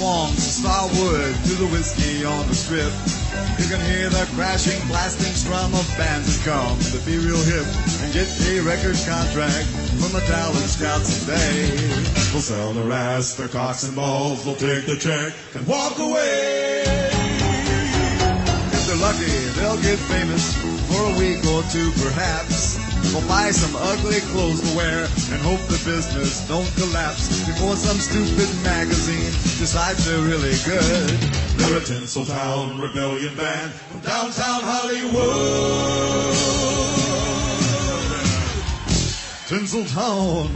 [0.00, 2.92] Wong's to Starwood to the Whisky on the strip.
[3.58, 7.66] You can hear the crashing, blasting strum of bands that come to be real hip
[8.02, 9.66] and get a record contract
[10.00, 11.76] from the talent scouts today.
[12.32, 16.65] They'll sell their ass, their cocks and balls, they'll take the check and walk away.
[19.06, 20.52] Lucky, they'll get famous
[20.90, 22.74] for a week or two perhaps.
[23.12, 27.98] They'll buy some ugly clothes to wear and hope the business don't collapse before some
[27.98, 29.30] stupid magazine
[29.62, 31.10] decides they're really good.
[31.54, 35.14] They're a Tinseltown rebellion band from downtown Hollywood.
[39.46, 40.50] Tinseltown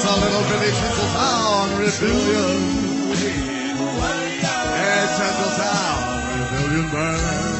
[0.00, 2.58] It's a little bitty Tinseltown rebellion.
[4.78, 7.58] It's Tinseltown rebellion band.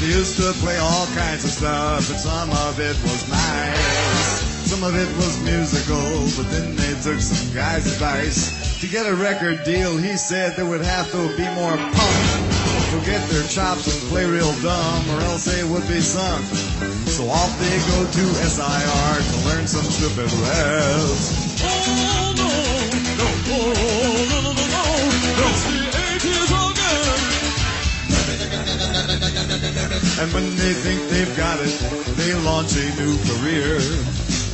[0.00, 4.42] They used to play all kinds of stuff, and some of it was nice.
[4.68, 8.61] Some of it was musical, but then they took some guy's advice.
[8.82, 12.42] To get a record deal, he said there would have to be more punk.
[12.90, 16.44] Forget their chops and play real dumb, or else they would be sunk.
[17.06, 21.62] So off they go to SIR to learn some stupid raps.
[21.62, 22.50] Oh no,
[23.22, 25.78] no, oh, no, no, no, no, it's the
[26.18, 27.22] 80s again.
[30.18, 31.70] And when they think they've got it,
[32.18, 33.78] they launch a new career.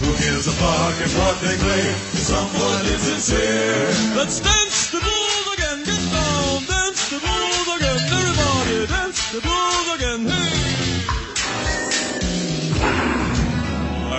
[0.00, 3.90] Who gives a fuck if what they claim is someone is sincere?
[4.16, 5.78] Let's dance the blues again.
[5.84, 8.00] Get down, dance the blues again.
[8.06, 10.20] Everybody, dance the blues again.
[10.30, 10.68] Hey.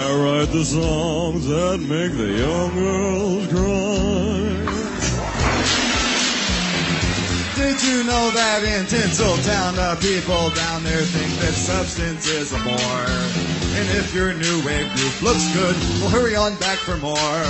[0.02, 4.29] I write the songs that make the young girls cry.
[8.00, 13.12] You know that in Tinseltown the people down there think that substance is a bore?
[13.76, 17.44] And if your new wave group looks good, we'll hurry on back for more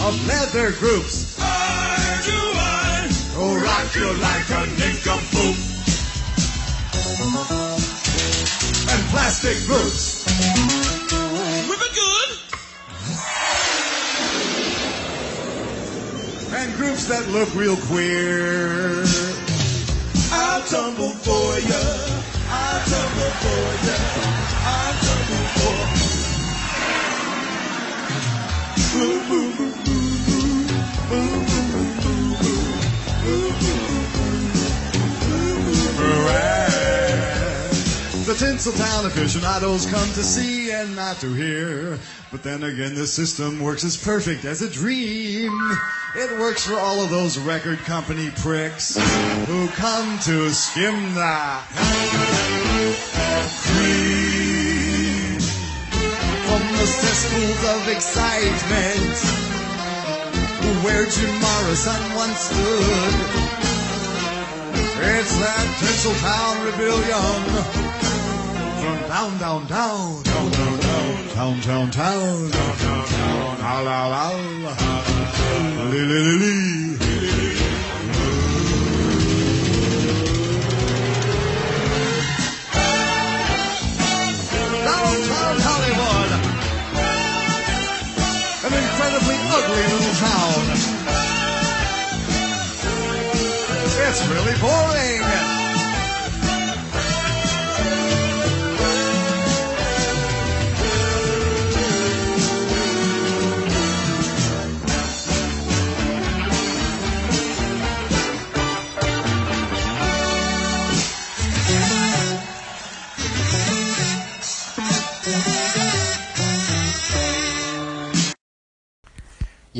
[0.00, 1.36] of leather groups.
[1.38, 3.12] I do I.
[3.36, 5.56] Oh, rock you like a nincompoop.
[8.88, 10.24] And plastic groups.
[11.68, 12.30] Whip it good.
[16.56, 19.09] And groups that look real queer.
[21.70, 22.00] For ya.
[38.40, 41.98] Tinseltown aficionados come to see and not to hear.
[42.32, 45.52] But then again, the system works as perfect as a dream.
[46.16, 48.96] It works for all of those record company pricks
[49.44, 51.60] who come to skim the
[53.68, 55.40] cream
[56.48, 59.20] from the cesspools of excitement
[60.82, 63.14] where Jim Morrison once stood.
[65.02, 67.89] It's that Tinseltown rebellion
[68.80, 70.80] down, down, down, down, down,
[71.30, 72.50] down, down, down, down,
[73.60, 74.72] la, la, la,
[75.90, 76.54] li, li, li, li.
[84.84, 86.30] Downtown Hollywood,
[88.64, 90.62] an incredibly ugly little town.
[94.02, 94.89] It's really boring.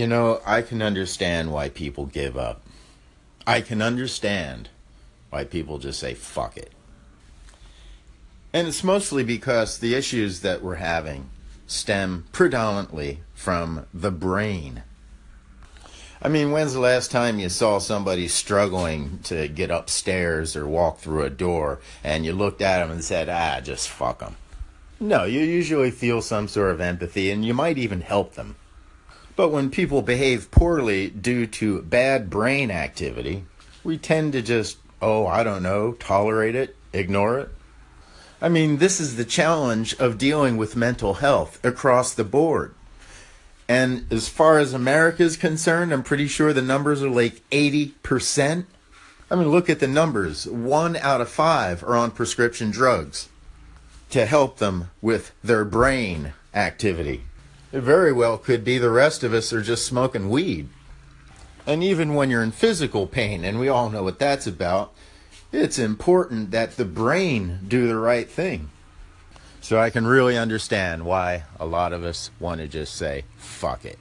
[0.00, 2.62] You know, I can understand why people give up.
[3.46, 4.70] I can understand
[5.28, 6.72] why people just say fuck it.
[8.54, 11.28] And it's mostly because the issues that we're having
[11.66, 14.84] stem predominantly from the brain.
[16.22, 21.00] I mean, when's the last time you saw somebody struggling to get upstairs or walk
[21.00, 24.36] through a door and you looked at them and said, ah, just fuck them?
[24.98, 28.56] No, you usually feel some sort of empathy and you might even help them.
[29.40, 33.46] But when people behave poorly due to bad brain activity,
[33.82, 37.48] we tend to just, oh, I don't know, tolerate it, ignore it.
[38.42, 42.74] I mean, this is the challenge of dealing with mental health across the board.
[43.66, 48.66] And as far as America is concerned, I'm pretty sure the numbers are like 80%.
[49.30, 50.46] I mean, look at the numbers.
[50.48, 53.30] One out of five are on prescription drugs
[54.10, 57.22] to help them with their brain activity.
[57.72, 60.68] It very well could be the rest of us are just smoking weed.
[61.66, 64.92] And even when you're in physical pain, and we all know what that's about,
[65.52, 68.70] it's important that the brain do the right thing.
[69.60, 73.84] So I can really understand why a lot of us want to just say, fuck
[73.84, 73.98] it.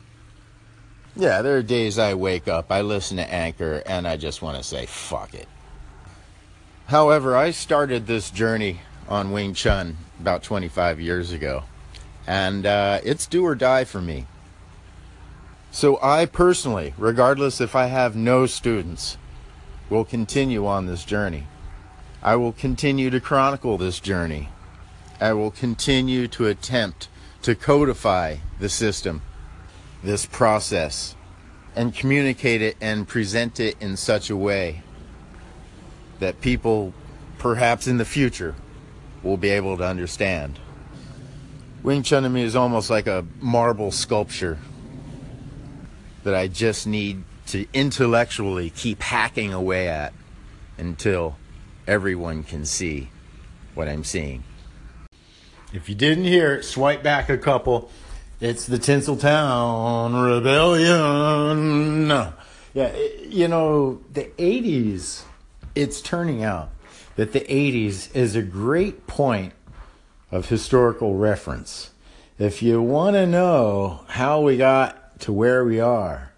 [1.16, 4.58] Yeah, there are days I wake up, I listen to Anchor, and I just want
[4.58, 5.48] to say, fuck it.
[6.88, 11.64] However, I started this journey on Wing Chun about 25 years ago,
[12.28, 14.26] and uh, it's do or die for me.
[15.72, 19.18] So I personally, regardless if I have no students,
[19.90, 21.48] will continue on this journey.
[22.22, 24.50] I will continue to chronicle this journey.
[25.22, 27.08] I will continue to attempt
[27.44, 29.22] to codify the system,
[30.04, 31.16] this process,
[31.76, 34.82] and communicate it and present it in such a way
[36.20, 36.94] that people,
[37.38, 38.56] perhaps in the future,
[39.24, 40.60] will be able to understand.
[41.82, 44.58] Wing Chun to me is almost like a marble sculpture
[46.24, 50.14] that I just need to intellectually keep hacking away at
[50.78, 51.38] until
[51.88, 53.10] everyone can see
[53.76, 54.44] what I'm seeing.
[55.72, 57.90] If you didn't hear it, swipe back a couple.
[58.42, 62.10] It's the Tinseltown Rebellion.
[62.74, 62.96] Yeah,
[63.28, 65.24] you know, the 80s,
[65.76, 66.72] it's turning out
[67.16, 69.54] that the 80s is a great point
[70.32, 71.92] of historical reference.
[72.38, 76.32] If you want to know how we got to where we are,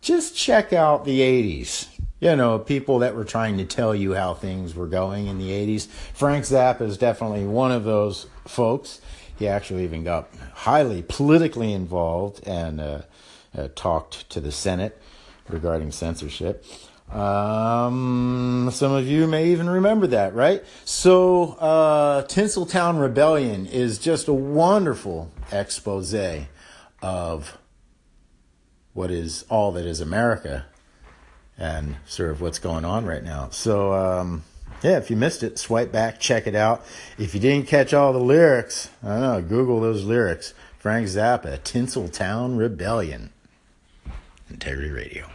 [0.00, 1.88] just check out the 80s.
[2.20, 5.50] You know, people that were trying to tell you how things were going in the
[5.50, 5.86] 80s.
[6.14, 9.00] Frank Zappa is definitely one of those folks.
[9.38, 13.02] He actually even got highly politically involved and uh,
[13.56, 15.00] uh, talked to the Senate
[15.48, 16.64] regarding censorship.
[17.12, 20.64] Um, some of you may even remember that, right?
[20.84, 26.14] So, uh, Tinseltown Rebellion is just a wonderful expose
[27.02, 27.58] of
[28.94, 30.64] what is all that is America
[31.58, 33.50] and sort of what's going on right now.
[33.50, 34.44] So, um,
[34.82, 36.84] yeah, if you missed it, swipe back, check it out.
[37.18, 40.54] If you didn't catch all the lyrics, I don't know, Google those lyrics.
[40.78, 43.30] Frank Zappa, Tinseltown Rebellion.
[44.50, 45.31] Integrity Radio.